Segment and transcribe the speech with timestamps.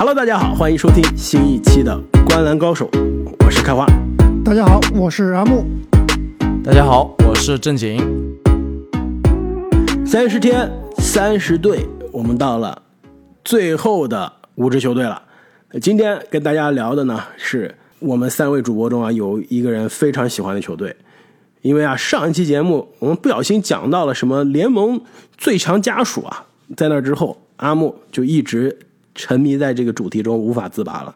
[0.00, 1.94] Hello，大家好，欢迎收听新一期的
[2.24, 2.88] 《观澜高手》，
[3.44, 3.86] 我是开花。
[4.42, 5.62] 大家好，我是阿木。
[6.64, 8.00] 大家好，我是正经。
[10.06, 12.80] 三十天，三十队，我们到了
[13.44, 15.22] 最后的五支球队了。
[15.82, 20.96] 今天跟大家聊的呢，是我们三位主播中啊，有一个人非常喜欢的球队。
[21.60, 24.98] 因为啊，上一期节目我们不小心讲到了什么联盟
[25.36, 28.78] 最强家属啊，在那之后，阿木就一直。
[29.20, 31.14] 沉迷在这个主题中无法自拔了，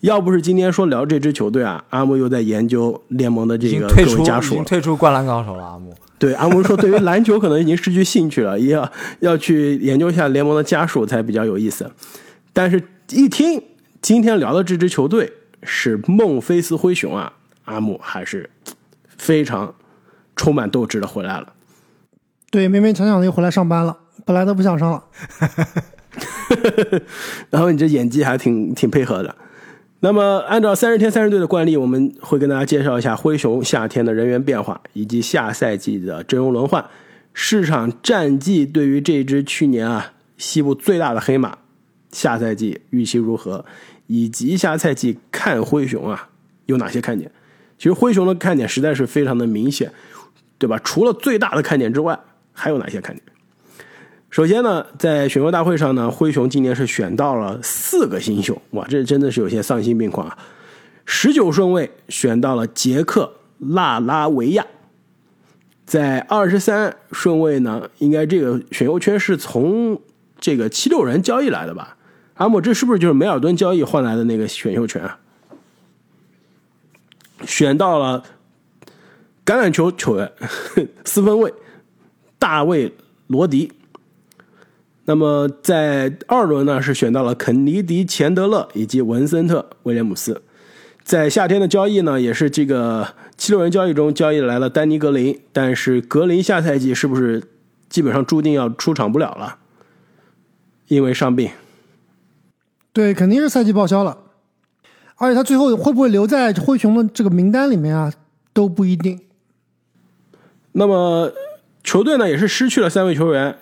[0.00, 5.64] 要不是今天说聊这支球队啊，阿木又在研究联盟的这个各位家属了，退出灌篮高手了。
[5.64, 8.90] 阿木对阿木说，对于篮球可能已经失去兴趣了，要
[9.20, 11.88] 要去研究一下联盟的家属才比较有意思。
[12.52, 13.62] 但是，一听
[14.02, 17.32] 今天聊的这支球队是孟菲斯灰熊啊，
[17.66, 18.50] 阿木还是
[19.16, 19.72] 非常
[20.34, 21.52] 充满斗志的回来了。
[22.50, 25.04] 对，勉勉强强的又回来上班了，本来都不想上了。
[27.50, 29.34] 然后你这演技还挺挺配合的。
[30.00, 36.84] 那么，按照三十天三十队的惯例，我们会跟大家介绍一下灰熊夏天的人员变化，以及下赛季的阵容轮换、
[37.32, 41.56] 市场战绩对于这支去年啊西部最大的黑马，
[42.10, 43.64] 下赛季预期如何，
[44.06, 46.28] 以及下赛季看灰熊啊
[46.66, 47.30] 有哪些看点。
[47.78, 49.90] 其实灰熊的看点实在是非常的明显，
[50.58, 50.78] 对吧？
[50.84, 52.18] 除了最大的看点之外，
[52.52, 53.24] 还有哪些看点？
[54.34, 60.36] 首先呢，在选秀大会上呢，灰熊今年是选到了四个新秀，哇，这真的是有些丧心病狂啊！
[61.04, 64.66] 十九顺位选到了杰克拉拉维亚，
[65.86, 70.02] 在二十三顺位呢，应该这个选秀圈是从
[70.40, 71.96] 这个七六人交易来的吧？
[72.34, 75.16] 阿莫，这是不是就是梅尔顿交易换来的那个选秀权啊？
[77.46, 78.24] 选到了
[79.46, 80.32] 橄榄球球员
[81.06, 81.54] 四分卫
[82.40, 82.92] 大卫
[83.28, 83.70] 罗迪。
[85.06, 90.42] 那么在二轮呢，是选到了肯尼迪·钱德勒以及文森特·威廉姆斯。
[91.02, 97.42] 在夏天的交易呢，也是这个七六人交易中交易来了丹尼·格林，但是格林下赛季是不是
[97.90, 99.58] 基本上注定要出场不了了？
[100.88, 101.50] 因为伤病。
[102.94, 104.16] 对，肯定是赛季报销了。
[105.16, 108.10] 而且他最后会不会留在灰熊的这个名单里面啊，
[108.54, 109.20] 都不一定。
[110.72, 111.30] 那么
[111.82, 113.58] 球队呢，也是失去了三位球员。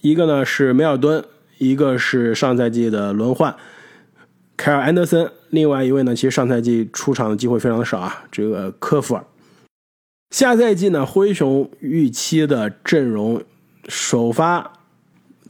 [0.00, 1.24] 一个呢是梅尔顿，
[1.58, 3.56] 一个是上赛季的轮换
[4.56, 9.24] 凯尔安德森，另外一位呢其实上赛季出场的机会非常少啊，这个科弗尔。
[10.30, 13.42] 下赛季呢灰熊预期的阵容
[13.88, 14.72] 首发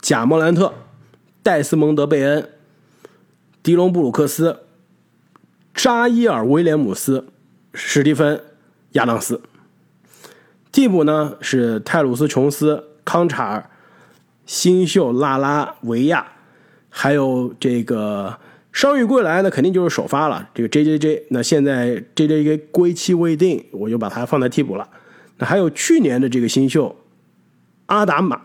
[0.01, 0.73] 贾莫兰特、
[1.43, 2.49] 戴斯蒙德贝恩、
[3.61, 4.61] 迪隆布鲁克斯、
[5.75, 7.27] 扎伊尔威廉姆斯、
[7.73, 8.41] 史蒂芬
[8.93, 9.41] 亚当斯。
[10.71, 13.69] 替补呢是泰鲁斯琼斯、康查尔。
[14.49, 16.25] 新秀拉拉维亚，
[16.89, 18.35] 还有这个
[18.71, 20.49] 伤愈归来，那肯定就是首发了。
[20.55, 24.89] 这个 J J J，那现在 J J J 归期未定，我就把它放在替补了。
[25.37, 26.95] 那还有去年的这个新秀
[27.85, 28.41] 阿达玛，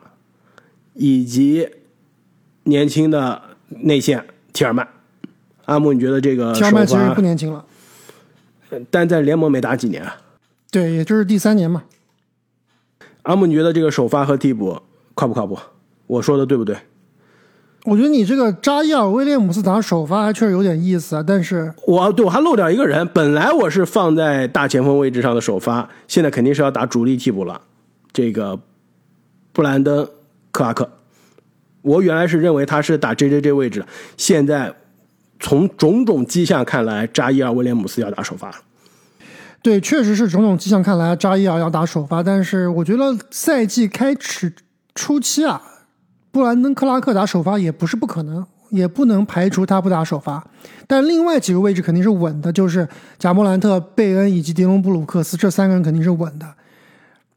[0.92, 1.70] 以及
[2.64, 4.86] 年轻的内线提尔曼。
[5.64, 7.64] 阿木，你觉得这个提尔曼其实不年轻了，
[8.90, 10.18] 但在联盟没打几年啊？
[10.70, 11.84] 对，也就是第三年嘛。
[13.22, 14.82] 阿木，你觉得这个首发和替补
[15.14, 15.58] 靠不靠谱？
[16.06, 16.76] 我说的对不对？
[17.84, 21.24] 我觉得你这个扎伊尔威廉姆斯打首发还确实有点意思啊。
[21.26, 27.60] 但是我对我还漏掉一个人，本来我是放在大前锋位置上的首发，现在肯定是要打主力替补了。
[28.10, 28.58] 这个
[29.52, 30.08] 布兰登
[30.50, 30.88] 克拉克，
[31.82, 33.84] 我原来是认为他是打 J J J 位置，
[34.16, 34.74] 现在
[35.38, 38.56] 从种种迹象看来，扎伊尔威廉姆斯要打首发了。
[39.60, 44.54] 对，确实是种种迹象看来，扎伊尔要打首发，但是我觉得赛季开始
[44.94, 45.60] 初期啊。
[46.34, 50.44] 布兰登·克拉克打首发也不是不可能，也不能排除他不打首发。
[50.88, 52.88] 但另外几个位置肯定是稳的，就是
[53.20, 56.54] 贾莫兰特、贝恩以及迪隆·布鲁克斯这三个人肯定是稳的。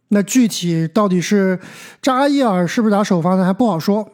[0.08, 1.60] 那具体到底是
[2.02, 3.46] 扎伊尔是不是打首发呢？
[3.46, 4.10] 还不好说。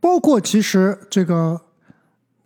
[0.00, 1.60] 包括其实这个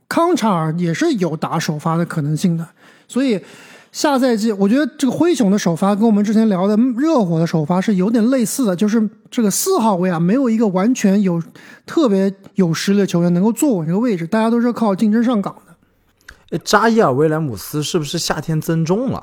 [0.09, 2.67] 康查尔也是有打首发的可能性的，
[3.07, 3.45] 所以。
[3.91, 11.43] 下赛季，我觉得这个灰熊的首发跟我们之前聊的热火的首发是有点类似的，就是这个四号位啊，没有一个完全有
[11.87, 16.59] 特别有实力的球员能够坐稳这个位置，大家都是靠竞争上岗的。
[16.59, 19.23] 扎伊尔威廉姆斯是不是夏天增重了？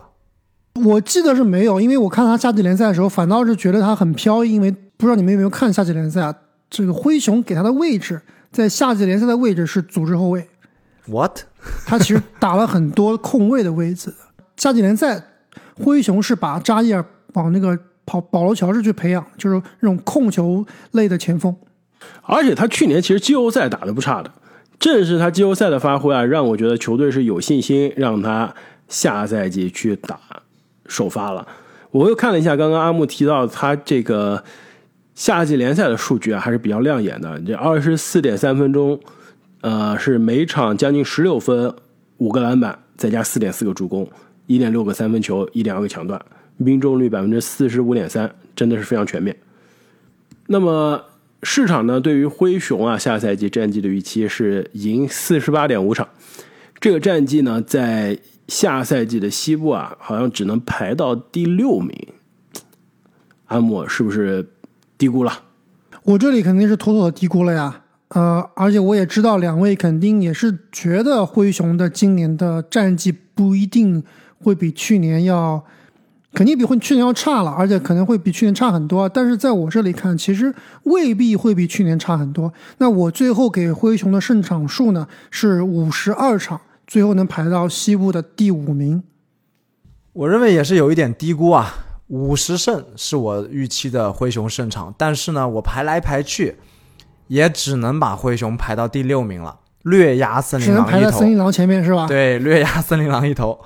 [0.84, 4.54] 我记得是没有，因为我看他夏季联赛的时候，反倒是觉得他很飘逸。
[4.54, 6.36] 因为不知道你们有没有看夏季联赛啊？
[6.70, 8.22] 这个灰熊给他的位置
[8.52, 10.50] 在夏季联赛的位置是组织后卫。
[11.08, 11.42] What？
[11.86, 14.14] 他其实打了很多空位的位置。
[14.58, 15.24] 夏季联赛，
[15.76, 21.56] 灰熊是把扎伊尔往那个跑保罗乔治去培养，就是那种控球类的前锋。
[22.22, 24.32] 而且他去年其实季后赛打的不差的，
[24.80, 28.54] 正是他季后赛的发挥啊，让我觉得球队是有信心让他
[28.88, 30.20] 下赛季去打
[30.88, 31.48] 首发了。
[31.92, 34.44] 我又看了一下刚刚阿木提到他这个
[35.16, 37.40] 夏季联赛的数据啊，还是比较亮眼的。
[37.42, 39.00] 这二十四点三分钟，
[39.62, 41.74] 呃，是每场将近十六分，
[42.18, 44.08] 五个篮板，再加四点四个助攻，
[44.48, 46.24] 一点六个三分球，一点二个抢断，
[46.58, 49.36] 命中率百分之四十五点三，真的是非常全面。
[50.48, 51.04] 那么
[51.44, 56.08] 市场呢，对于灰熊啊下赛季战绩的预期是赢四十八点五场，
[56.80, 61.96] 这个战绩呢，在下赛季的西部啊，好像只能排到第六名。
[63.46, 64.48] 阿莫是不是
[64.98, 65.32] 低估了？
[66.04, 67.82] 我这里肯定是妥妥的低估了呀。
[68.10, 74.04] 呃，而且我也知道两位肯定也是觉得灰熊的今年的战绩不一定
[74.46, 75.66] 会比去年要，
[76.32, 79.10] 肯定比会去年要差了，而且可能会比去年差很多。
[79.10, 80.54] 但是在我这里看，其实
[80.84, 82.54] 未必会比去年差很多。
[82.78, 89.02] 那我最后给灰熊的胜场数呢是五十二场，最后能排到西部的第五名。
[90.14, 91.74] 我认为也是有一点低估啊，
[92.08, 96.58] 五十胜是我预期的灰熊胜场，但是呢，我排来排去，
[97.28, 100.92] 也只能把灰熊排到第六名了，略压森林狼一头。
[100.92, 102.08] 排在森林狼前面是吧？
[102.08, 103.60] 对，略压森林狼一头。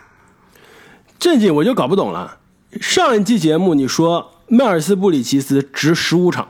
[1.18, 2.38] 正经我就搞不懂了。
[2.80, 6.48] 上一季节目你说迈尔斯布里奇斯值十五场，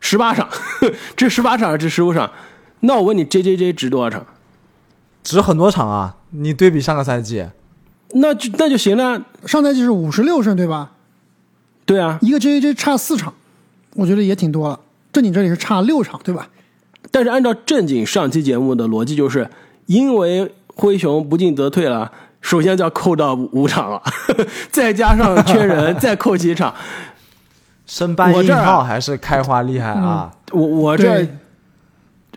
[0.00, 0.48] 十八场，
[1.16, 2.32] 这十八场还是值十五场？
[2.80, 4.26] 那我问你，J J J 值多少场？
[5.22, 6.16] 值很多场啊！
[6.30, 7.46] 你对比上个赛季，
[8.14, 9.22] 那就那就行了。
[9.46, 10.92] 上赛季是五十六胜对吧？
[11.84, 13.32] 对啊，一个 J J J 差四场，
[13.94, 14.80] 我觉得也挺多了。
[15.12, 16.48] 正你这里是差六场对吧？
[17.12, 19.48] 但是按照正经上期节目的逻辑，就是
[19.86, 22.10] 因为灰熊不进则退了，
[22.40, 24.02] 首先就要扣到五场了，
[24.72, 26.74] 再加上缺人， 再扣几场。
[27.84, 30.32] 升班我这儿啊印号还是开花厉害啊！
[30.52, 31.28] 我我这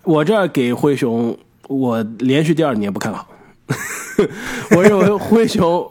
[0.03, 1.37] 我这给灰熊，
[1.69, 3.27] 我连续第二年不看好。
[4.75, 5.89] 我认为灰熊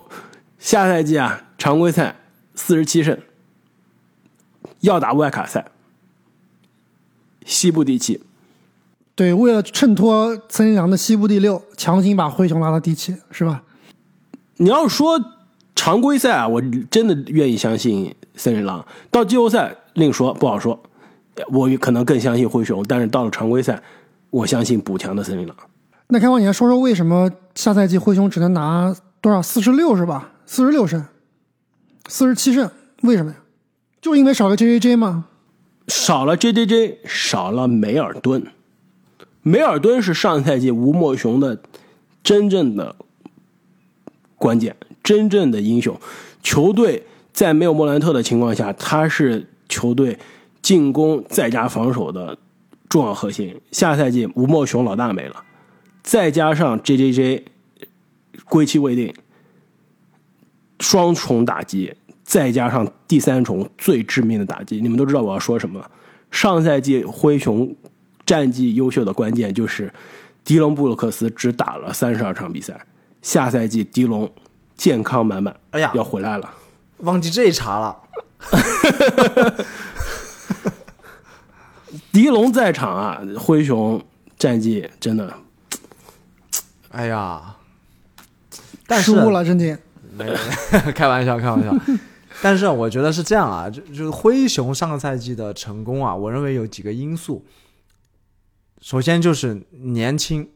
[0.59, 2.17] 下赛季啊，常规赛
[2.55, 3.17] 四十七胜，
[4.81, 5.65] 要打外卡赛，
[7.47, 8.23] 西部第七。
[9.17, 13.63] 对，为了衬托森林狼的西部第六，强行把灰熊拉到第七，是吧？
[14.57, 15.21] 你要说
[15.75, 18.85] 常规赛啊，我真的愿意相信森林狼。
[19.11, 20.83] 到季后赛另说，不好说。
[21.49, 23.81] 我可能更相信灰熊，但是到了常规赛，
[24.31, 25.57] 我相信补强的森林狼。
[26.09, 29.41] 那开王，你来说说为什么下赛季灰熊只能拿多少？
[29.41, 30.33] 四十六是吧？
[30.47, 31.05] 四十六胜，
[32.09, 32.71] 四十七胜，
[33.03, 33.39] 为什么呀？
[34.01, 35.27] 就因为少了 JJJ 吗？
[35.89, 38.47] 少了 J J J，少了梅尔顿。
[39.45, 41.63] 梅尔顿是上赛季吴莫雄的
[42.23, 42.97] 真正的
[44.37, 45.97] 关键，真正的英雄。
[46.43, 50.19] 球队在没有莫兰特的情况下，他是球队
[50.63, 52.39] 进攻再加防守的
[52.89, 53.55] 重要核心。
[53.71, 55.45] 下赛季吴莫雄老大没了，
[56.03, 57.45] 再加上 J J J
[58.47, 59.13] 归期未定，
[60.81, 61.93] 双重打击，
[62.23, 65.85] 再加上第三重最致命的打击，你们都知道我要说什么。
[66.31, 67.77] 上赛季灰熊
[68.27, 69.93] 战绩优秀的关键就是
[70.45, 72.87] 迪隆布鲁克斯只打了三十二场比赛，
[73.23, 74.31] 下赛季迪隆
[74.77, 76.51] 健康满满，哎呀要回来了。
[76.99, 77.97] 忘记这一茬了。
[82.13, 84.03] 迪隆在场啊，灰熊
[84.39, 85.33] 战绩真的
[86.91, 87.57] 哎呀，
[88.87, 89.77] 但是失误了，正经。
[90.17, 90.35] 没有，
[90.95, 91.75] 开玩笑，开玩笑。
[92.43, 97.45] 但是我觉得是这样啊，就就是灰熊上个赛季的成功啊，我认为有几个因素。
[98.85, 100.47] 首先就是年轻，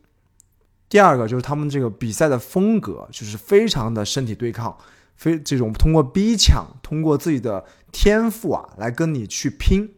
[0.87, 4.77] 第二个就是他们这个比赛的风格，就是非常的身体对抗，
[5.17, 9.95] 非这种通过逼抢，通过自己的天赋啊来跟你去拼，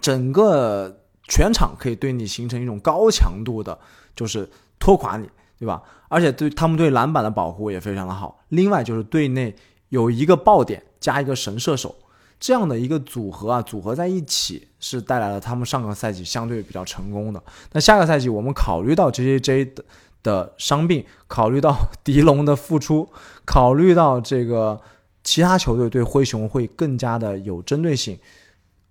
[0.00, 3.78] 整个全场可以对你形成一种高强度的，
[4.16, 5.30] 就是拖垮你，
[5.60, 5.80] 对吧？
[6.08, 8.44] 而且对他们对篮板的保护也非常的好。
[8.48, 9.54] 另外就是队内
[9.90, 11.94] 有一个爆点加一个神射手，
[12.40, 17.42] 这样的一个组合啊，组合在一起是带来了他们上个赛季相对比较成功的。
[17.72, 19.84] 那下个赛季我们考虑到 J J J 的
[20.22, 23.08] 的伤病，考虑到迪龙的复出，
[23.44, 24.80] 考虑到这个
[25.22, 28.18] 其他球队对灰熊会更加的有针对性。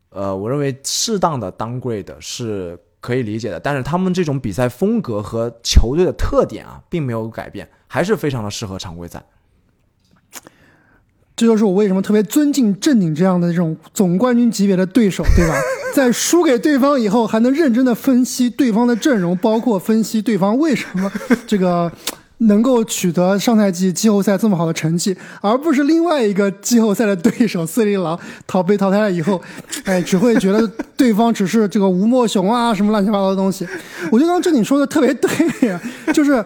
[0.09, 9.23] 呃，我认为适当的 downgrade 是可以理解的，但是他们这种比赛风格和球队的特点啊，并没有改变，还是非常的适合常规赛。
[11.37, 15.53] 这就是我为什么特别尊敬正经这样的这种总冠军级别的对手，对吧？
[15.93, 21.11] 在输给对方以后，还能认真的分析对方的阵容，包括分析对方为什么
[21.45, 21.91] 这个
[22.39, 29.39] 能够取得上赛季季后赛这么好的成绩，而不是另外一个季后赛的对手森林狼淘被淘汰了以后，
[29.85, 33.63] 哎，只会觉得对方只是这个吴莫雄啊什么乱七八糟的东西。
[34.11, 35.29] 我觉得刚刚这你说的特别对
[35.69, 35.79] 呀，
[36.11, 36.43] 就是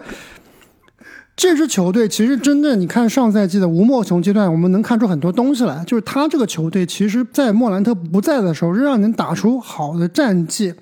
[1.34, 10.74] 这支球队其实真正你看上赛季的吴莫雄阶段，我们能看出很多东西来，就是他这个球队其实在莫兰特不在的时候，仍然能打出好的战绩。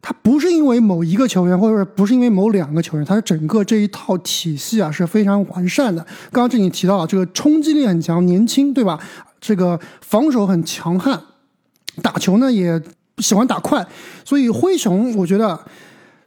[0.00, 6.02] 他不是因为某一个球员，或者不是因为某两个球员，他是整个这一套体系啊是非常完善的。
[6.30, 9.00] 刚刚这里提到了这个冲击力很强，年轻对吧？
[9.40, 11.18] 这个防守很强悍，
[12.02, 12.80] 打球呢也
[13.18, 13.86] 喜欢打快，
[14.24, 15.58] 所以灰熊我觉得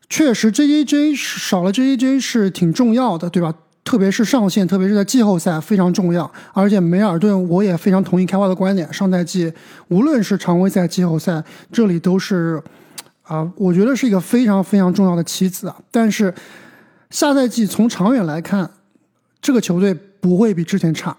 [0.09, 3.53] 确实 J J J 少了 J J J 是挺重要的，对吧？
[3.83, 6.31] 特别是上线，特别是在季后赛非常重要。
[6.53, 9.51] 而且梅尔顿我也非常同意开花的观点，上赛季
[9.87, 12.61] 无论是常规赛、季后赛，这里都是。
[13.23, 15.75] 啊，我觉得是一个非常非常重要的棋子啊。
[15.91, 16.33] 但是
[17.09, 18.71] 下赛季从长远来看，
[19.41, 21.17] 这个球队不会比之前差，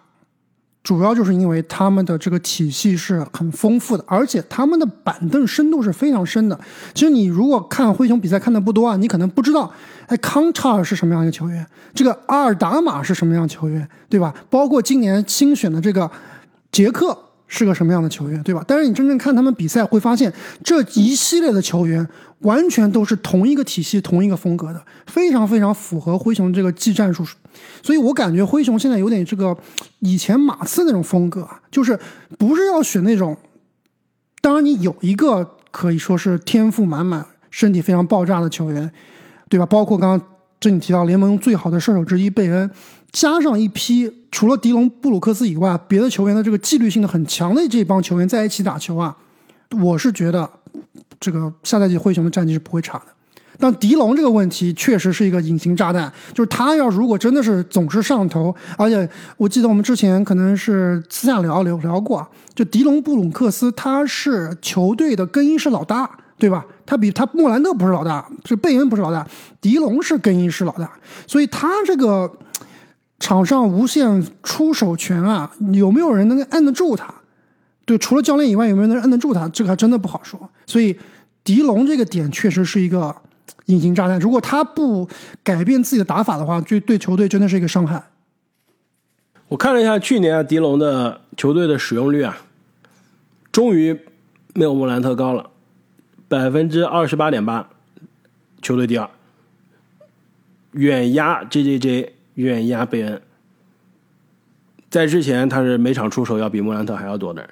[0.83, 6.59] 主要就是因为他们的这个体系是很丰富的，而且他们的板凳深度是非常深的。
[6.95, 9.71] 其实你如果看灰熊比赛看的不多啊，你可能不知道，
[10.07, 14.35] 哎，康查尔是什么样一个球员，这个阿尔达玛是什么样的球员，对吧？
[14.49, 16.11] 包括今年新选的这个
[16.73, 17.19] 杰克。
[17.49, 18.63] 是个什么样的球员，对吧？
[18.69, 22.07] 但是你真正看他们比赛，会发现这一系列的球员
[22.41, 27.27] 完全都是同一个体系、同一个风格的，非常非常符合灰熊这个技战术。
[27.83, 29.57] 所以我感觉灰熊现在有点这个
[30.01, 31.99] 以前马刺那种风格，就是
[32.39, 33.37] 不是要选那种，
[34.43, 38.93] 当然你有一个可以说是天赋满满、身体非常爆炸的球员，
[39.49, 39.65] 对吧？
[39.65, 40.29] 包括刚刚
[40.61, 42.71] 这里提到联盟最好的射手之一贝恩。
[43.19, 49.17] 加上一批除了迪隆布鲁克斯以外，别的球员的这个纪律性的很强的这帮球员在一起打球啊，
[49.83, 50.49] 我是觉得
[51.19, 53.07] 这个下赛季灰熊的战绩是不会差的。
[53.59, 66.09] 但迪隆这个问题确实是一个隐形炸弹，就是他要如果真的是总是上头，而且我记得我们之前可能是私下聊聊聊过，就迪隆布鲁克斯他是球队的更衣室老大，
[66.39, 66.65] 对吧？
[66.87, 69.27] 他比他莫兰特不是老大，是贝恩不是老大，
[69.61, 70.89] 迪隆是更衣室老大，
[71.27, 72.33] 所以他这个。
[73.19, 77.13] 场上无限出手权啊，有没有人能够摁得住他？
[77.85, 79.49] 对，除了教练以外，有没有人摁得住他？
[79.49, 80.39] 这个还真的不好说。
[80.67, 80.97] 所以，
[81.43, 83.15] 迪龙这个点确实是一个
[83.67, 84.21] 隐形炸弹。
[84.21, 85.09] 如果他不
[85.43, 88.03] 改变自己的打法的话，就对球队真的是一个伤害。
[89.49, 92.37] 我看了一下去年啊，迪龙的球队的使用率啊，
[93.51, 93.99] 终于
[94.55, 95.51] 没有莫兰特高了，
[96.29, 97.69] 百分之二十八点八，
[98.63, 99.09] 球队第二，
[100.73, 102.15] 远压 J J J。
[102.47, 103.21] 远压贝恩，
[104.89, 107.51] 在之前他是每场出手要比莫兰特还要多的人，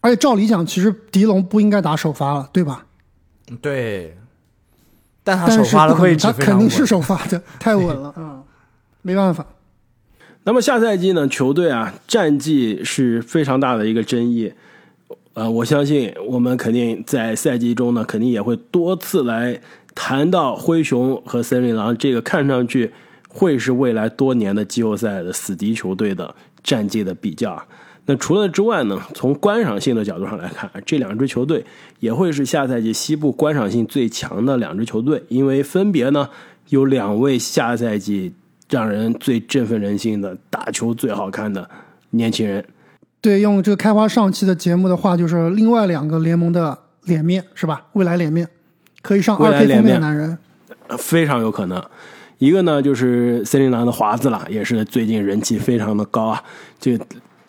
[0.00, 2.86] 而且照理讲，其实迪龙不应该打首发了，对吧？
[3.60, 4.16] 对，
[5.22, 8.42] 但他首发的位置他肯定是首发的，太稳了， 嗯，
[9.02, 9.44] 没办法。
[10.44, 11.28] 那么下赛季呢？
[11.28, 14.50] 球队啊，战绩是非常大的一个争议，
[15.34, 19.60] 呃，我相信我们肯定在赛季中呢，肯定也会多次来
[19.94, 22.90] 谈到灰熊和森林狼这个看上去。
[23.32, 27.62] 会是未来多年的季后赛的死敌球队的战绩的比较。
[28.06, 29.00] 那除了之外呢？
[29.14, 31.64] 从观赏性的角度上来看，这两支球队
[32.00, 36.28] 也会是下赛季西部观赏性最强的两支球队，因为分别呢
[36.70, 38.32] 有两位下赛季
[38.68, 41.70] 让人最振奋人心的打球最好看的
[42.10, 42.64] 年轻人。
[43.20, 47.86] 对，用这个开花上期的节目的话，就是另外两个联盟的脸面是吧？
[47.92, 48.48] 未来脸面
[49.02, 50.36] 可以上二 K 封面的男人，
[50.98, 51.80] 非常有可能。
[52.40, 56.42] 一个呢就是森林狼的华子了，也是最近人气非常的高啊。
[56.80, 56.98] 这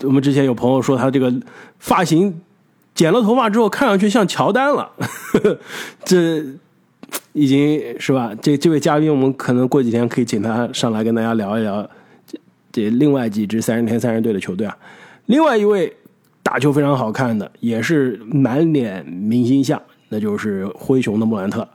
[0.04, 1.34] 我们之前有朋友说他这个
[1.80, 2.42] 发型
[2.94, 5.58] 剪了头发之后看上去像乔丹了，呵 呵
[6.04, 6.44] 这
[7.32, 8.36] 已经是吧？
[8.42, 11.90] 这这位嘉宾我们可能过几天可以请他上来跟大家聊一聊
[12.28, 12.38] 这
[12.74, 14.78] 这另外几支三十天三十队的球队啊。
[15.28, 15.96] 另外一位
[16.44, 21.66] 打球非常好看的，也是满脸明星相，那就是灰熊的莫兰特。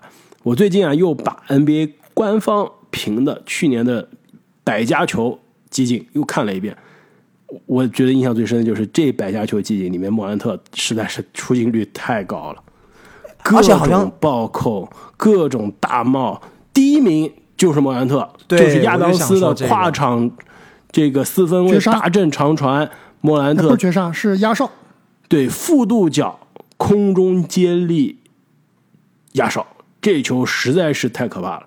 [0.42, 2.70] 我最近啊又把 NBA 官方。
[2.90, 4.08] 平的去年的
[4.64, 5.38] 百家球
[5.70, 6.76] 集锦又看了一遍，
[7.66, 12.62] 我觉得印象最深的就是这百家球集锦里面莫兰特实在是出镜率太高了，
[13.42, 16.40] 各种暴扣，各种大帽，
[16.72, 20.30] 第一名就是莫兰特，就是亚当斯的跨场
[20.90, 22.90] 这个四分卫大阵长传，
[23.20, 24.70] 莫兰特绝杀是压哨，
[25.28, 26.40] 对负度角
[26.76, 28.18] 空中接力
[29.32, 29.66] 压哨，
[30.00, 31.66] 这球实在是太可怕了。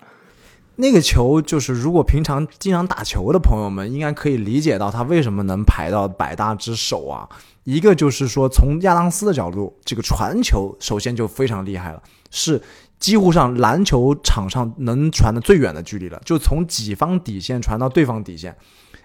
[0.82, 7.28] 那个球就是，如果平常经常打球的朋友们，应该可以理解到他为什么能排到百大之首啊。
[7.66, 12.62] 一个就是说，从亚当斯的角度，这个传球首先就非常厉害了，是
[12.98, 18.56] 几乎上篮球场上能传的最远的距离了，就从己方底线传到对方底线，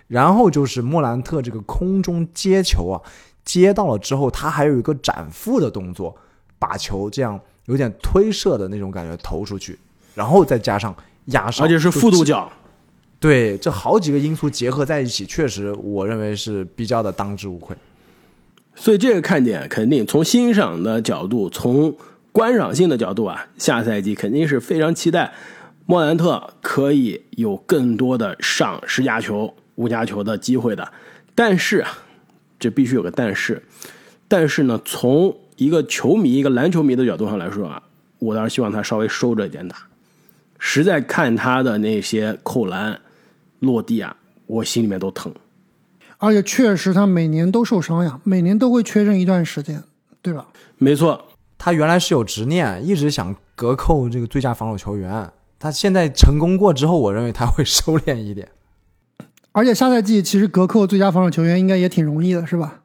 [0.07, 3.03] 然后就是莫兰特这个空中接球啊，
[3.45, 6.15] 接到了之后，他还有一个展腹的动作，
[6.57, 9.77] 把球这样有点推射的那种感觉投出去，
[10.15, 10.95] 然后再加上
[11.27, 12.51] 压上，而且是负度角。
[13.19, 17.75] 对，这好几个因素结合在一起，确实我认为是比较的当之无愧。
[18.75, 21.97] 所以这个看点肯定从欣赏的角度，从
[22.33, 25.33] 观赏性的角度啊，下赛季肯定是非常期待
[25.87, 30.93] 莫兰特可以有更多的上十佳球、五佳球的机会的。
[31.35, 31.91] 但是啊，
[32.59, 33.63] 这必须有个但是。
[34.27, 37.83] 但是呢，从一个球迷、一个篮球迷的角度上来说啊，
[38.19, 39.77] 我倒是希望他稍微收着一点打。
[40.67, 42.99] 实在看他的那些扣篮。
[43.61, 44.15] 落地啊，
[44.47, 45.33] 我心里面都疼。
[46.19, 49.83] 而且确实，他每年都受伤呀，每年都会缺阵一段时间，
[50.21, 50.47] 对吧？
[50.77, 55.31] 没错，他原来是有执念，一直想隔扣这个最佳防守球员。
[55.59, 58.49] 他现在成功过之后，我认为他会收敛一点。
[59.53, 62.83] 而且下赛季其实隔扣最佳防守球员应该也挺容易的，是吧？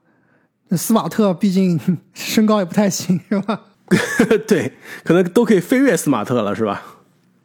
[0.69, 1.77] 那斯马特毕竟
[2.13, 3.63] 身高也不太行，是吧？
[4.47, 6.98] 对，可能都可以飞跃斯马特了，是吧？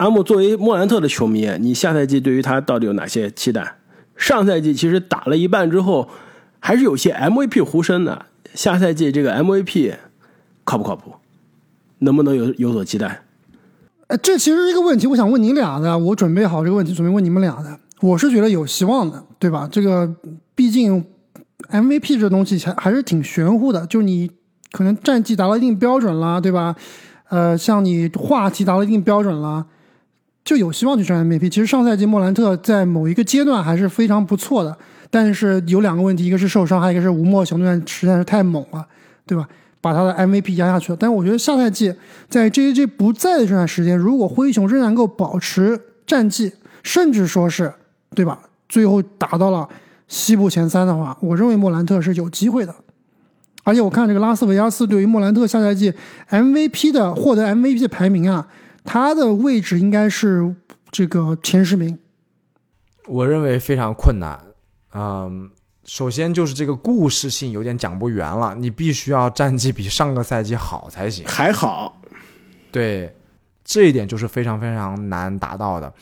[0.04, 3.76] 阿木作为莫兰特的球迷，你下赛季对于他到底有哪些期待？
[4.18, 6.10] 上赛季其实打了一半之后，
[6.60, 8.26] 还是有些 MVP 呼声的。
[8.52, 9.94] 下赛季这个 MVP
[10.62, 11.14] 靠不靠谱？
[12.00, 13.22] 能不能有有所期待？
[14.08, 15.98] 呃，这其实是一个问题，我想问你俩的。
[15.98, 17.78] 我准备好这个问题，准备问你们俩的。
[18.02, 19.66] 我是觉得有希望的，对吧？
[19.72, 20.14] 这个
[20.54, 21.02] 毕竟
[21.70, 24.30] MVP 这东西还还是挺玄乎的，就你
[24.70, 26.76] 可能战绩达到一定标准了，对吧？
[27.30, 29.64] 呃，像你话题达到一定标准了。
[30.44, 31.48] 就有希望去争 MVP。
[31.48, 34.76] 其实上赛季莫兰特在某一个阶段还是非常不错的，
[35.10, 38.86] 但是有两个问题，一个是受伤，还有一个是吴莫雄那实在是太猛了，
[39.26, 39.48] 对吧？
[39.80, 40.98] 把他的 MVP 压下去了。
[41.00, 41.94] 但是我觉得下赛季
[42.28, 47.72] 在 JJ 不在的这段时间，如果灰熊仍然能够保持战绩，甚至说是
[48.14, 49.66] 对吧，最后达到了
[50.08, 52.74] 西部前三的话，我认为莫兰特是有机会的。
[53.62, 55.90] 而且我看这个拉斯维加斯对于莫兰特下赛季
[56.28, 58.46] MVP 的获得 MVP 的排名啊。
[58.84, 60.54] 他的位置应该是
[60.90, 61.98] 这个前十名，
[63.06, 64.38] 我认为非常困难。
[64.94, 65.50] 嗯，
[65.84, 71.26] 首先就是这个故事性有点讲不圆了，你必须要战绩比上个赛季好才行。
[71.26, 72.00] 还好，
[72.70, 73.12] 对，
[73.64, 75.92] 这一点就是非常非常难达到的。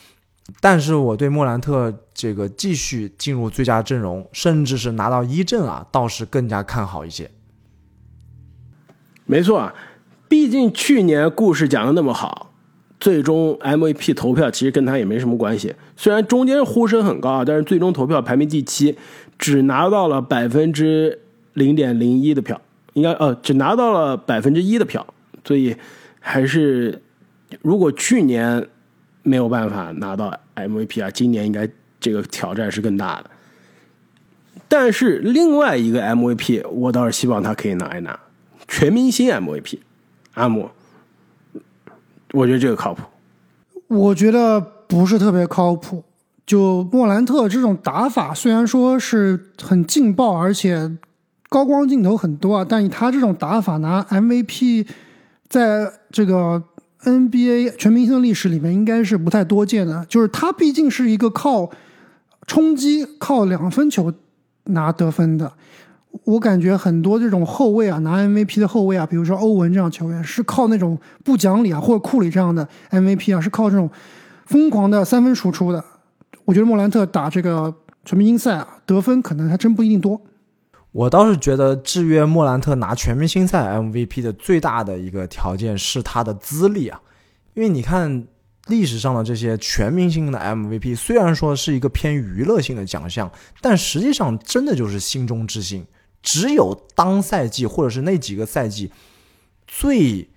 [0.60, 7.30] 但是我对莫兰特这个继续进入最佳阵容，甚至是拿到一阵啊，倒是更加看好一些。
[9.24, 9.74] 没错啊，
[10.28, 12.51] 毕竟去年故事讲的那么好。
[13.02, 18.96] 最终 MVP 投票其实跟他也没什么关系，虽然中间呼声很高啊，但是最终投票排名第七，
[19.36, 21.18] 只拿到了百分之
[21.54, 22.60] 零点零一的票，
[22.92, 25.04] 应该呃只拿到了百分之一的票，
[25.44, 25.74] 所以
[26.20, 27.02] 还是
[27.60, 28.64] 如果去年
[29.24, 33.30] 没有办法拿到 MVP 啊，今年应该这个挑战是更大的。
[34.68, 38.16] 但是另外一个 MVP，我倒是希望他可以拿一拿
[38.68, 39.80] 全明星 MVP，
[40.34, 40.70] 阿姆。
[42.32, 43.02] 我觉得这个靠谱，
[43.88, 46.02] 我觉得不是特别靠谱。
[46.44, 50.90] 就莫兰特这种打法，虽然说是很劲爆，而且
[51.48, 54.86] 高光镜头很多啊，但以他这种打法拿 MVP，
[55.48, 56.60] 在这个
[57.04, 60.04] NBA 全明星的历史里面，应该是不太多见的。
[60.06, 61.70] 就是他毕竟是一个靠
[62.46, 64.12] 冲击、靠两分球
[64.64, 65.52] 拿得分的。
[66.25, 73.90] 我感觉很多这种后卫啊，拿 MVP 的后卫啊，比如说欧文这样球员，是靠那种不讲理啊，或者库里这样的 MVP 啊，是靠这种
[74.46, 75.83] 疯狂的三分输出的。
[76.44, 80.20] 我觉得莫兰特打这个全明星赛啊，得分可能还真不一定多。
[80.92, 87.01] 我倒是觉得制约莫兰特拿全明星赛 MVP 的最大的一个条件是他的资历啊，
[87.55, 88.27] 因为你看
[88.66, 95.87] 历史上的这些全明星的 MVP，虽然说是一个偏娱乐性的奖项，但实际上真的就是心中之星。
[96.22, 98.90] 只有当赛季或者是那几个赛季
[99.66, 100.28] 最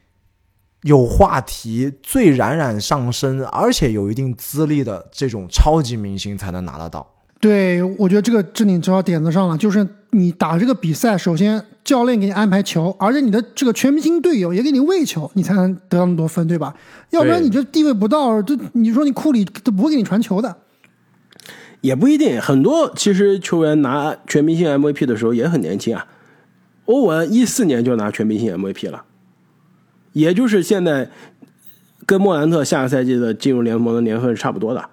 [0.82, 7.08] 有话题、最冉冉上升，而且有一定资历的这种超级明星才能拿得到。
[7.40, 16.74] 对，我觉得这个这你知道点子上了，就是你打这个比赛，首先教练给你安排球，而且你的这个全明星队友也给你喂球，你才能得到那么多分，对吧？
[17.12, 20.56] 要不然你这地位不到，这你说你库里都不会给你传球的。
[21.86, 26.08] 也不一定，很多其实球员拿全明星 MVP 的时候也很年轻啊。
[26.86, 29.04] 欧文一四年就拿全明星 MVP 了，
[30.14, 31.12] 也就是现在
[32.08, 34.90] 跟莫兰特下个赛季的进入联盟的年份是差不多的。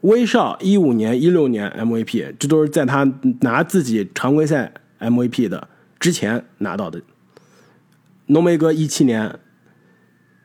[0.00, 3.08] 威少一五年、一六年 MVP，这都是在他
[3.42, 5.68] 拿自己常规赛 MVP 的
[6.00, 7.00] 之前拿到的。
[8.26, 9.38] 浓眉哥一七年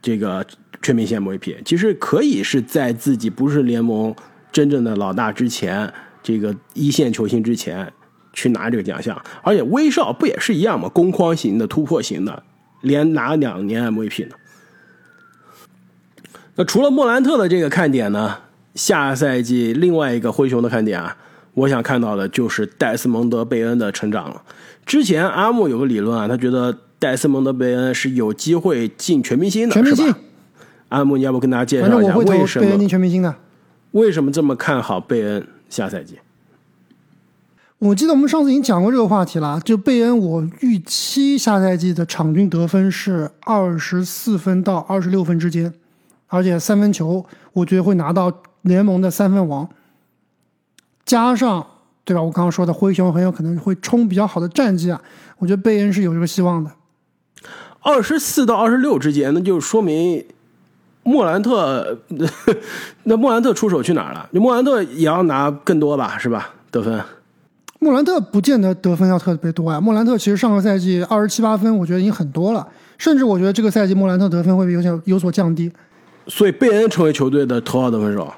[0.03, 0.45] 这个
[0.83, 4.13] 全明星 MVP，其实可以是在自己不是联盟
[4.51, 7.91] 真正的老大之前，这个一线球星之前
[8.33, 9.19] 去拿这个奖项。
[9.43, 10.89] 而且威少不也是一样吗？
[10.89, 12.43] 攻框型的、突破型的，
[12.81, 14.35] 连拿两年 MVP 呢。
[16.55, 18.37] 那除了莫兰特的这个看点呢？
[18.75, 21.17] 下赛季另外一个灰熊的看点啊，
[21.53, 24.41] 我想看到的就是戴斯蒙德·贝恩的成长了。
[24.85, 30.19] 之前阿木有个理论啊，他觉得戴斯蒙德·贝恩是有机会进全明星的，全明星是吧？
[30.89, 33.35] 阿木，你要不跟大家介绍一下为什么贝恩进全明星的。
[33.91, 36.19] 为什么这么看好贝恩下赛季？
[37.79, 45.73] 我记得我们上次已经讲过这个话题了，就贝恩，我预期下赛季的场均得分是二十四分到二十六分之间，
[46.27, 48.31] 而且三分球我觉得会拿到
[48.63, 49.69] 联盟的三分王，
[51.05, 51.65] 加上
[52.03, 52.21] 对吧？
[52.21, 55.01] 我刚刚说的灰熊很有可能会冲比较好的战绩啊，
[55.37, 56.69] 我觉得贝恩是有这个希望的。
[57.81, 60.25] 二十四到二十六之间，那就说明
[61.03, 61.97] 莫兰特，
[63.03, 64.29] 那莫兰特出手去哪儿了？
[64.33, 66.49] 莫兰特也要拿更多吧，是吧？
[66.71, 67.01] 得分。
[67.79, 75.71] 莫兰特不见得得分要特别多呀，莫兰特其实上个赛季二十七八分，我觉得已经很多了，甚至我觉得这个赛季莫兰特得分会有点有所降低。
[76.27, 78.31] 所以贝恩成为球队的头号得分手。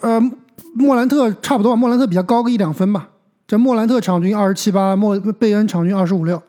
[0.00, 0.18] 呃，
[0.74, 3.08] 莫兰特差不多，莫兰特比较高个一两分吧。
[3.46, 6.42] 这莫兰特场均二十七八，莫贝恩场均二十五六。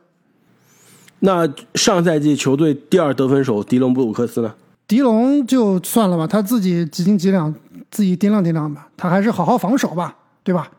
[1.20, 4.54] 那上赛季球队第二得分手迪隆布鲁克斯呢？
[4.92, 7.56] 迪龙就算了吧，他自己几斤几两，
[7.90, 8.90] 自己掂量掂量吧。
[8.98, 10.70] 他还是好好防守吧，对吧？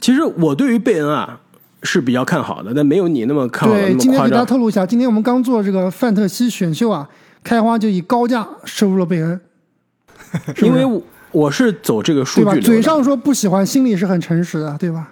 [0.00, 1.40] 其实我对于贝恩啊
[1.82, 4.44] 是比较看好的，但没有你那么看好的对，今天给大家。
[4.44, 7.08] 透露一下，今天我们刚做这个范特西选秀啊，
[7.42, 9.40] 开花就以高价收入了贝恩，
[10.62, 11.02] 因为我
[11.32, 12.54] 我是走这个数对吧？
[12.54, 15.08] 据嘴上说不喜欢，心里是很诚实的，对吧？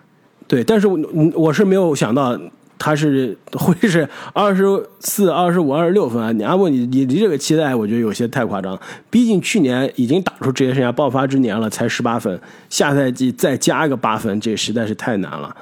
[0.46, 0.96] 对，但是我
[1.34, 2.38] 我是没有想到
[2.84, 4.64] 他是会是 二十
[5.00, 6.30] 四、二十五、二十六分啊！
[6.32, 8.78] 你阿木，你你离这个期待，我觉得有些太夸张。
[9.08, 15.56] 毕竟去年已经打出职业生涯爆发之年了，才十八分，下赛季再加个八分，这实在是太难了。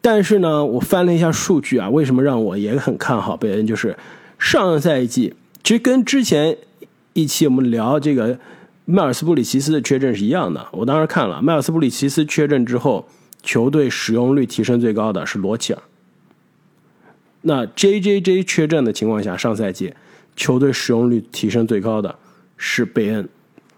[0.00, 3.66] 但是呢，我翻了一下数据啊，为什么让我也很看好贝恩？
[3.66, 3.96] 就是
[4.38, 6.56] 上赛季其实跟之前
[7.14, 8.38] 一期我们聊这个
[8.84, 10.64] 迈尔斯布里奇斯的缺阵是一样的。
[10.70, 13.08] 我当时看了迈尔斯布里奇斯缺阵之后，
[13.42, 15.82] 球队使用率提升最高的是罗齐尔。
[17.46, 19.92] 那 J J J 缺阵的情况下，上赛季
[20.34, 22.18] 球队使用率提升最高的
[22.56, 23.28] 是贝恩，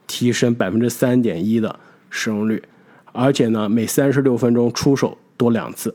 [0.07, 2.62] 提升百分之三点一的使用率，
[3.12, 5.94] 而且呢，每三十六分钟出手多两次。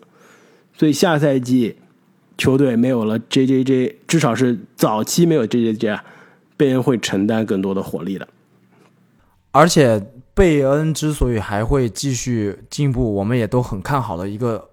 [0.78, 1.78] 所以下赛季
[2.38, 6.00] 球队没有了 J J J，至少是早期没有 J J J，
[6.58, 8.28] 贝恩会承担更多的火力的。
[9.52, 14.71] 而且贝恩之所以还会继续进步，我们也都很看好的一个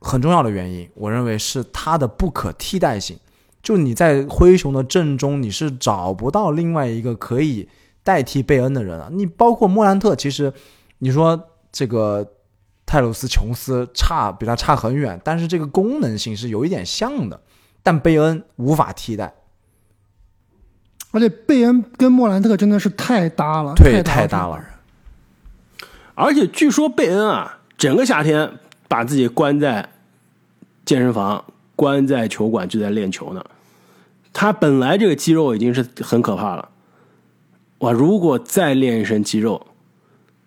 [0.00, 3.18] 很重要的原因，我认为是他的不可替代性。
[3.62, 7.68] 就你在灰熊的阵中，你是找不到另外一个可以
[8.02, 9.08] 代替贝恩的人啊。
[9.12, 10.52] 你包括莫兰特，其实
[10.98, 12.26] 你说这个
[12.86, 17.42] 泰鲁斯·琼斯差比他差很远，但是这个功能性是有一点像的，
[17.82, 19.34] 但贝恩无法替代。
[21.12, 24.64] 而且贝恩跟莫兰特真的是太搭了，对，太搭了。。
[26.14, 28.58] 而且据说贝恩啊，整个夏天
[28.90, 29.88] 把自己关在
[30.84, 31.44] 健身房、
[31.76, 33.44] 关在球馆就在练球呢。
[34.32, 36.68] 他本来这个肌肉已经是很可怕了，
[37.78, 37.92] 哇！
[37.92, 39.64] 如果再练一身肌肉，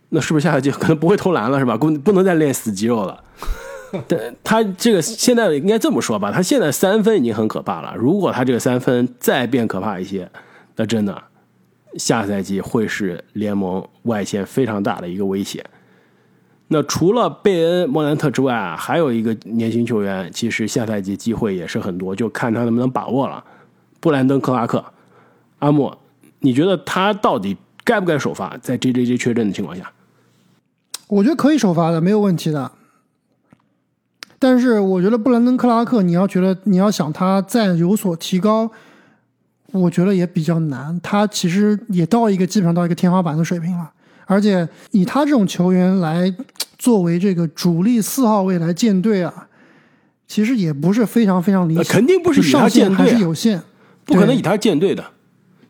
[0.09, 1.77] 那是不是下赛季可能不会投篮了，是吧？
[1.77, 3.23] 不不能再练死肌肉了。
[4.09, 7.95] 但他这个现在应该这么说吧，他现在三分已经很可怕了。
[7.95, 10.29] 如果他这个三分再变可怕一些，
[10.75, 11.23] 那真的
[11.97, 15.65] 下赛季会是联盟外线非常大的一个威胁。
[16.69, 23.43] 那除了贝恩、莫兰特之外啊，还有一个年轻球员，其实下赛季机会也是很多，就看他能不能把握了。
[23.99, 24.83] 布兰登·克拉克，
[25.59, 25.97] 阿莫，
[26.39, 28.57] 你觉得他到底该不该首发？
[28.57, 29.91] 在 J J J 缺阵的情况下，
[31.07, 32.71] 我觉得可以首发的，没有问题的。
[34.39, 38.69] 但是我觉得布兰登·克拉克，你要觉得你要想他再有所提高，
[39.71, 40.99] 我觉得也比较难。
[41.01, 43.89] 他其实也到一个基本上到一个天花板的水平了，
[44.33, 46.33] 而且以他这种球员来
[46.77, 49.47] 作为这个主力四号位来建队啊，
[50.27, 51.83] 其实也不是非常非常理想。
[51.83, 53.61] 肯定不是以他上限还建队、啊，是有限。
[54.05, 55.05] 不可能以他建队的，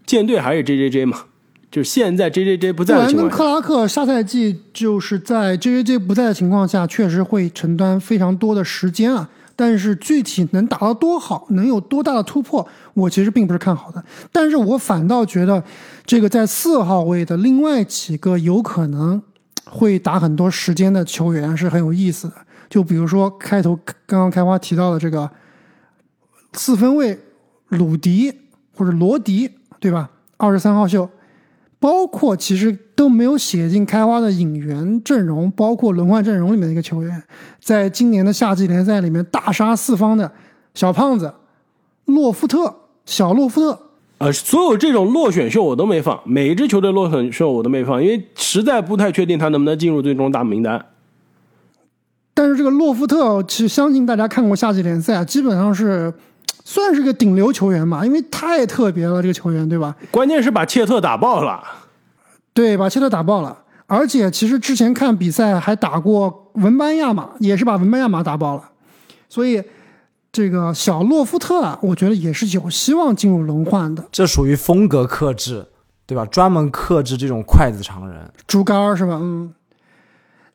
[0.05, 1.25] 建队还是 J J J 嘛。
[1.69, 9.29] 就是现在 J J J 不在的情况下，克拉克下赛季就是在 J J J 不在的情况下，确实会承担非常多的时间啊。
[9.55, 14.03] 但是具体能打到多好，能有多大的突破，我其实并不是看好的。
[14.31, 15.63] 但是我反倒觉得，
[16.05, 19.21] 这个在四号位的另外几个有可能
[19.65, 22.33] 会打很多时间的球员是很有意思的。
[22.69, 23.75] 就比如说开头
[24.07, 25.29] 刚刚开花提到的这个
[26.53, 27.19] 四分卫
[27.67, 28.33] 鲁迪
[28.75, 30.09] 或者罗迪，对吧？
[30.37, 31.07] 二十三号秀，
[31.83, 37.21] 包括其实都没有写进开花的引援阵容，包括轮换阵容里面的一个球员，
[37.59, 40.31] 在今年的夏季联赛里面大杀四方的
[40.73, 41.33] 小胖子
[42.05, 42.73] 洛夫特，
[43.05, 43.77] 小洛夫特。
[44.19, 50.85] 呃，所有这种落选秀我都没放，每一支球队落选秀我都没放，因为实在不太确定他能不能进入最终大名单。
[52.33, 56.13] 但是这个洛夫特，其实相信大家看过夏季联赛，基本上是
[56.63, 59.95] 算是个顶流球员吧，因为太特别了，这个球员，对吧？
[60.09, 61.63] 关键是把切特打爆了，
[62.53, 63.59] 对，把切特打爆了。
[63.85, 68.71] 而且其实之前看比赛还打过文班亚马，也是把文班亚马打爆了。
[69.27, 69.61] 所以
[70.31, 74.05] 这个小洛夫特啊，我觉得也是有希望进入轮换的。
[74.11, 75.67] 这属于风格克制，
[76.05, 76.25] 对吧？
[76.25, 78.31] 专门克制这种筷子长人。
[78.47, 79.19] 竹竿儿是吧？
[79.21, 79.53] 嗯。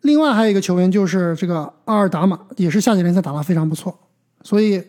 [0.00, 3.98] 另外还有一个球员就是这个阿尔达马，也是夏季联赛打得非常不错，
[4.42, 4.82] 所以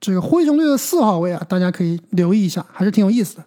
[0.00, 3.44] 这个灰熊队的四号位啊，大家可以留意一下，还是挺有意思的。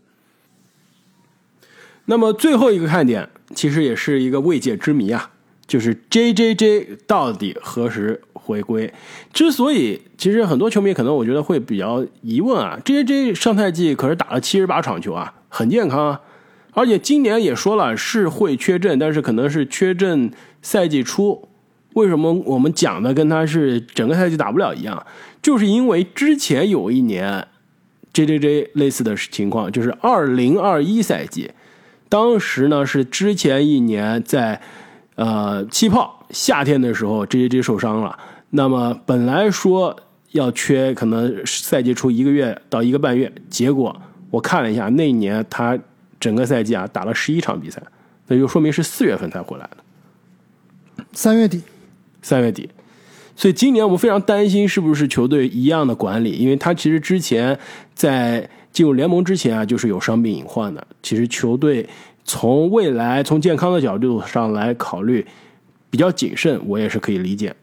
[2.06, 5.30] 那么最后一个看点，其实也是一个未解之谜啊，
[5.68, 8.92] 就是 J J J 到底何时回归？
[9.32, 16.22] 之所以，其实很多球迷可能我觉得会比较疑问啊，J J J 上赛季可是打了七十八场球啊，很健康啊，
[16.74, 20.32] 而且今年也说了是会缺阵，但是可能是缺阵
[20.64, 21.48] 赛季初。
[21.94, 25.06] 为什么我们讲的跟他是整个赛季打不了一样？
[25.42, 27.48] 就是因为之前有一年
[28.14, 31.52] J J J 类似的情况，就是二零二一赛季。
[32.10, 34.60] 当时呢是之前一年在
[35.16, 38.18] 呃气泡夏天的时候，J J J 受伤了。
[38.50, 39.96] 那么本来说
[40.32, 43.96] 要缺可能赛季初一个月到一个半月，结果
[44.32, 45.78] 我看了一下，那一年他
[46.20, 47.82] 整个赛季啊打了十一场比赛，
[48.28, 51.62] 那就说明是四月份才回来的，三月底，
[52.22, 52.70] 三月底。
[53.40, 57.58] 所以今年我们非常担心是不是球队一样的管理，因为他其实之前
[57.96, 58.50] 在。
[58.72, 60.88] 进入联盟之前啊，就是有伤病隐患的。
[61.02, 61.90] 其实球队
[62.24, 65.26] 从未来、从健康的角度上来考虑，
[65.90, 67.56] 比较谨慎，我也是可以理解。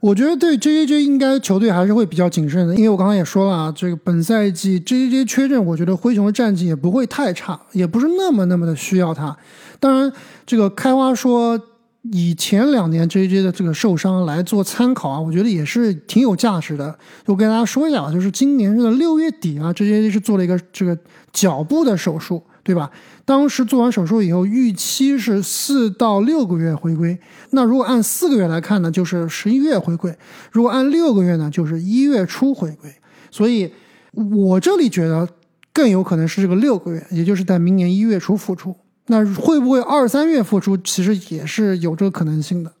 [0.00, 9.34] 我觉得对 J J J 应该球队还是会比较谨慎的，因为我刚刚也说了啊，这个本赛季 J J J 缺阵，我觉得灰熊的战绩也不会太差，也不是那么那么的需要他。
[9.78, 10.12] 当然，
[10.44, 11.68] 这个开花说。
[12.10, 16.98] 以前两年 J.J 的这个受伤来做参考啊，我觉得也是挺有价值的。
[17.26, 20.98] 我跟大家说一下，就是今年这个六月底啊，J.J 是做了一个这个
[21.32, 22.90] 脚部的手术，对吧？
[23.24, 27.16] 当时做完手术以后，预期是四到六个月回归。
[27.50, 30.10] 那如果按四个月来看呢，就是十一月回归；
[30.50, 32.92] 如果按六个月呢，就是一月初回归。
[33.30, 33.72] 所以，
[34.12, 35.28] 我这里觉得
[35.72, 38.74] 更有可能是这个六个月，也就是在明年一月初复出。
[39.12, 40.74] 那会不会二三月复出？
[40.78, 42.72] 其实也是有这个可能性的。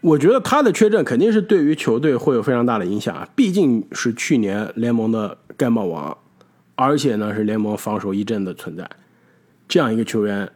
[0.00, 3.28] 我觉得他的缺阵肯定是对于球队会有非常大的影响啊！
[3.34, 6.16] 毕竟是去年联盟的盖帽王，
[6.76, 8.88] 而且呢是联盟防守一阵的存在。
[9.68, 10.50] 这样一个球员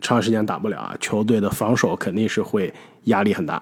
[0.00, 2.72] 长时间打不了啊，球队的防守肯定是会
[3.04, 3.60] 压力很大。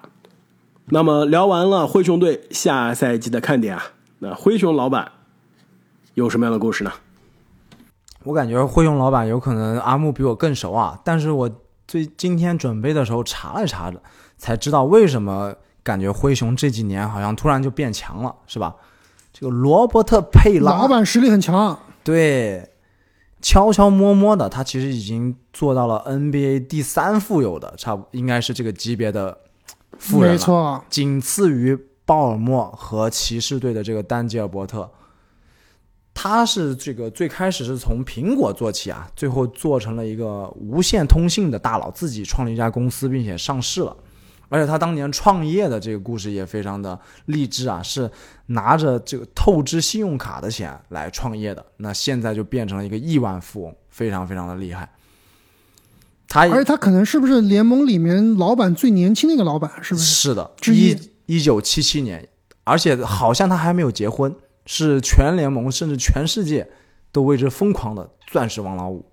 [0.90, 3.82] 那么聊完了灰熊队下赛季的看点啊，
[4.18, 5.12] 那灰熊老板
[6.12, 6.92] 有什么样的故事呢？
[8.26, 11.48] 我感觉灰熊老板有可能阿木比我更熟啊，但是我
[11.86, 14.02] 最今天准备的时候查了查着，
[14.36, 18.74] 才知道为什么感觉灰熊这几年好像突然就变强了，是吧？
[19.32, 22.68] 这个罗伯特佩拉老板实力很强，对，
[23.40, 29.38] 悄悄摸摸的，他其实已经做到了 NBA 第三富有的，差不应该是这个级别的
[29.98, 34.90] 富人了，没错，仅次于鲍尔默和骑士队的这个丹吉尔伯特。
[36.18, 43.94] 他是这个最开始是从苹果做起啊，最后做成了一个无线通信的大佬，自己创立一家公司，并且上市了。
[44.48, 48.10] 而且他当年创业的这个故事也非常的励志啊，是
[48.46, 51.62] 拿着这个透支信用卡的钱来创业的。
[51.76, 54.88] 那现在就变成了一个亿万富翁，非常非常的厉害。
[56.26, 59.70] 他而且他可能是不是联盟里面老板最年轻的一个老板？
[59.82, 60.06] 是不是？
[60.06, 62.26] 是的，一一九七七年，
[62.64, 64.34] 而且好像他还没有结婚。
[64.66, 66.68] 是全联盟甚至全世界
[67.12, 69.06] 都为之疯狂的钻石王老五，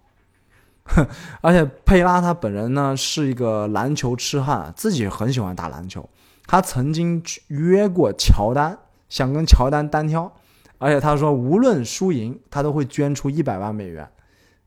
[1.41, 6.09] 而且佩拉他本人呢是一个篮球痴汉，自己很喜欢打篮球。
[6.45, 10.33] 他曾经约过乔丹，想跟乔丹单挑，
[10.79, 14.09] 而且他说无论输赢，他都会捐出一百万美元，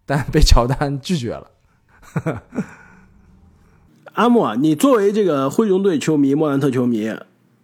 [0.07, 1.51] 但被乔丹拒绝了。
[4.15, 7.13] 阿莫，你作为这个灰熊队球迷、莫兰特球迷，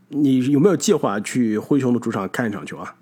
[0.08, 2.96] 你有没有计划去灰熊的主场看一场球啊？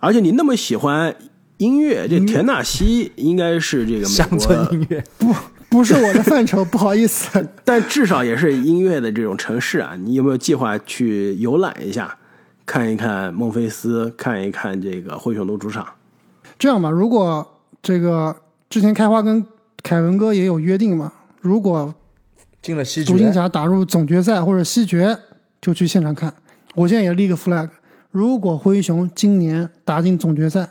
[0.00, 1.14] 而且你那么喜欢
[1.58, 5.34] 音乐，这田纳西应该是这个乡村音乐，不
[5.68, 7.46] 不是我的范畴，不好意思。
[7.64, 12.16] 但至少也是音乐的这种城市啊，你有没有计划去游览一下，
[12.64, 15.86] 看一看孟菲斯，看一看这个灰熊的主场？
[16.58, 17.46] 这样吧，如果
[17.82, 18.34] 这个
[18.68, 19.44] 之前开花跟
[19.82, 21.94] 凯文哥也有约定嘛，如果
[22.62, 25.16] 进了西决独行，侠打入总决赛或者西决，
[25.60, 26.34] 就去现场看。
[26.74, 27.68] 我现在也立个 flag，
[28.10, 30.68] 如果灰熊今年打进总决赛，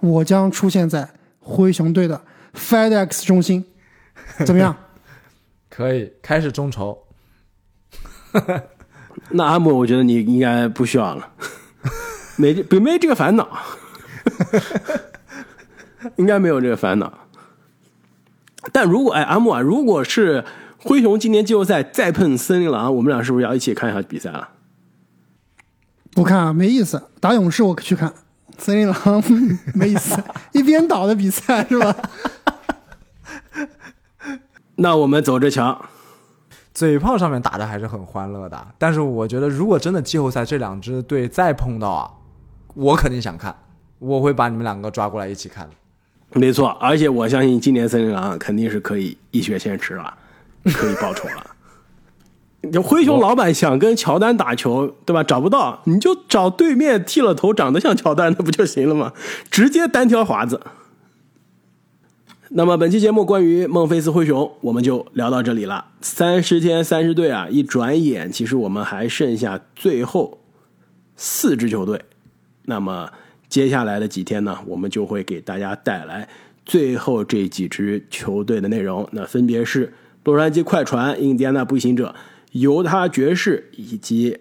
[0.00, 1.08] 我将出现在
[1.40, 2.22] 灰熊队的
[2.54, 3.64] FedEx 中心，
[4.46, 4.74] 怎么样？
[5.68, 7.04] 可以开始众筹。
[9.30, 11.30] 那阿姆，我觉得你应该不需要了，
[12.36, 13.48] 没这没这个烦恼，
[16.16, 17.12] 应该没有这个烦恼。
[18.72, 20.44] 但如果哎，阿木啊，如果是
[20.78, 24.48] 灰熊今年季后赛再碰森林狼，我们俩是不是要一起看一下比赛了？
[26.12, 27.02] 不看啊，没意思。
[27.20, 28.12] 打勇士我去看，
[28.58, 29.22] 森林狼
[29.74, 31.94] 没意思， 一边倒的比赛是吧？
[34.76, 35.80] 那我们走着瞧。
[36.74, 42.08] 嘴炮上面打的还是很欢乐的，但是我觉得如果真的季后赛这两支队再碰到啊，
[42.74, 43.52] 我肯定想看，
[43.98, 45.68] 我会把你们两个抓过来一起看。
[46.34, 50.16] 没错，而且我相信今年森林狼肯定是可以一雪前耻了，
[50.72, 51.46] 可以报仇了。
[52.72, 55.22] 就灰熊老板想跟乔丹打球，对吧？
[55.22, 59.12] 找不到，你就找对面剃了头长得像乔丹的不就行了吗？
[59.50, 60.60] 直接单挑华子。
[62.50, 65.84] 那么本期节目关于孟菲斯灰熊，我们就聊到这里了。
[66.00, 70.38] 三十天三十队啊，一转眼，其实我们还剩下最后
[71.14, 72.02] 四支球队。
[72.64, 73.10] 那么
[73.48, 76.28] 接下来的几天呢，我们就会给大家带来
[76.64, 79.06] 最后这几支球队的内容。
[79.12, 79.92] 那分别是
[80.24, 82.14] 洛杉矶快船、印第安纳步行者、
[82.52, 84.38] 犹他爵士以及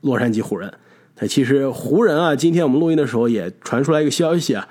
[0.00, 0.72] 洛杉矶湖人。
[1.18, 4.68] 那其实湖人啊，今天我们录音的时候也传出来一个消息啊，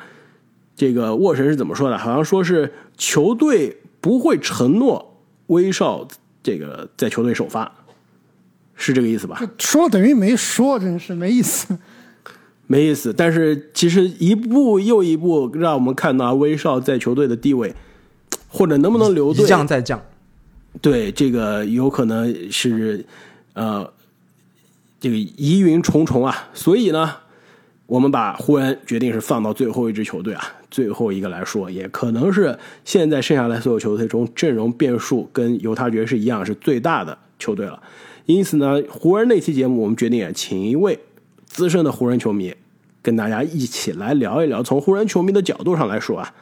[0.75, 1.97] 这个沃神是怎么说的？
[1.97, 5.17] 好像说是球队不会承诺
[5.47, 6.07] 威少
[6.43, 7.71] 这个在球队首发，
[8.75, 9.41] 是这个意思吧？
[9.57, 11.77] 说等于没说，真是没意思。
[12.67, 13.11] 没意思。
[13.11, 17.73] 但是其实一步又一步让我们看到威少在球队的地位，
[18.47, 19.99] 或者能不能留队一，降再降，
[20.81, 23.05] 对这个有可能是
[23.53, 23.91] 呃
[24.99, 26.49] 这个疑云重重啊。
[26.53, 27.15] 所以呢，
[27.85, 37.81] 我们把湖人决定是放到最后一支球队啊，最后一个来说，也可能是现在剩下来所有球队中阵容变数跟犹他爵士一样是最大的球队了。
[38.25, 40.99] 因此呢，湖人那期节目我们决定也请一位
[41.45, 42.53] 资深的湖人球迷，
[43.03, 46.33] 跟大家一起来聊一聊，从湖人球迷的角度上来说啊，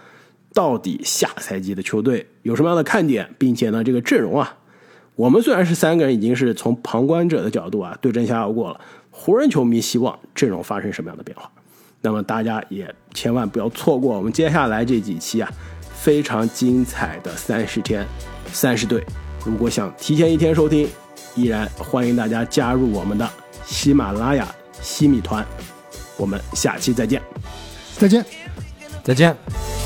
[0.54, 4.58] 到底下赛季的球队有什么样的看点，并且呢，这个阵容啊，
[5.16, 11.50] 我们虽然是三个人已经是从旁观者的角度啊对症下药过了，湖人球迷希望阵容发生什么样的变化？
[12.02, 15.50] 那么大家也千万不要错过我们接下来这几期啊
[15.94, 18.06] 非常精彩的三十天
[18.52, 19.04] 三十队。
[19.46, 20.88] 如果想提前一天收听，
[21.36, 23.30] 依然欢迎大家加入我们的
[23.66, 24.48] 喜马拉雅
[24.82, 25.46] 西米团。
[26.18, 27.22] 我们下期再见。
[27.98, 28.24] 再见。
[29.04, 29.83] 再见。